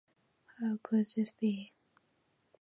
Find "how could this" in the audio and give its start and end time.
0.59-1.29